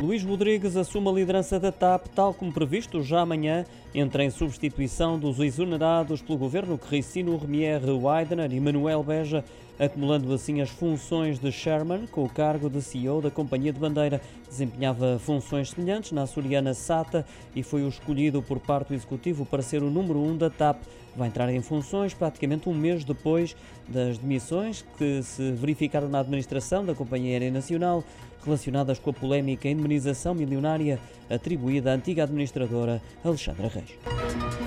[0.00, 5.18] Luís Rodrigues assume a liderança da TAP, tal como previsto, já amanhã entra em substituição
[5.18, 9.44] dos exonerados pelo governo Cristino Remier Weidner e Manuel Beja,
[9.78, 14.20] acumulando assim as funções de Sherman com o cargo de CEO da Companhia de Bandeira.
[14.48, 17.24] Desempenhava funções semelhantes na açoriana SATA
[17.54, 20.82] e foi o escolhido por parte do Executivo para ser o número um da TAP.
[21.16, 23.56] Vai entrar em funções praticamente um mês depois
[23.88, 28.02] das demissões que se verificaram na administração da Companhia Aérea Nacional
[28.44, 30.98] relacionadas com a polémica indemnização milionária
[31.30, 34.63] atribuída à antiga administradora Alexandra Reis.